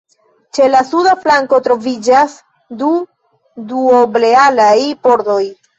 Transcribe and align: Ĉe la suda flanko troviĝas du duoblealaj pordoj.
Ĉe 0.57 0.69
la 0.75 0.79
suda 0.91 1.13
flanko 1.25 1.59
troviĝas 1.69 2.35
du 2.81 2.91
duoblealaj 3.73 4.77
pordoj. 5.07 5.43